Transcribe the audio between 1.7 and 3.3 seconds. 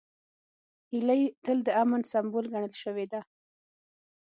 امن سمبول ګڼل شوې ده